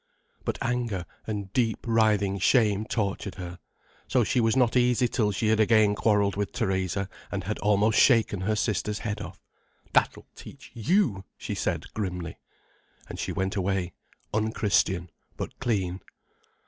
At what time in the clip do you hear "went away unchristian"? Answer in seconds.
13.31-15.11